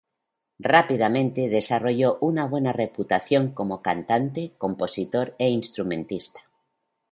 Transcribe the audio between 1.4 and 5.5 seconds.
desarrolló una buena reputación como cantante, compositor e